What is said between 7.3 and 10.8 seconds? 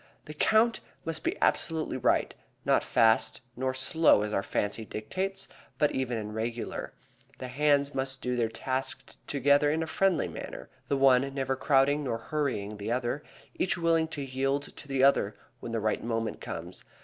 The hands must do their task together in a friendly manner;